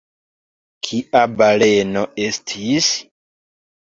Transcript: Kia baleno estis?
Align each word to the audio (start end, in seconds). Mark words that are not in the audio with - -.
Kia 0.87 1.21
baleno 1.41 2.03
estis? 2.27 2.93